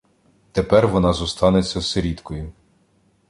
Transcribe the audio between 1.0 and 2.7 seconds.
зостанеться сиріткою.